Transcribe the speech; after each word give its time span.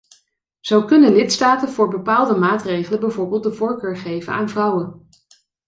Zo 0.59 0.85
kunnen 0.85 1.13
lidstaten 1.15 1.69
voor 1.69 1.87
bepaalde 1.87 2.35
maatregelen 2.35 2.99
bijvoorbeeld 2.99 3.43
de 3.43 3.53
voorkeur 3.53 3.97
geven 3.97 4.33
aan 4.33 4.49
vrouwen. 4.49 5.07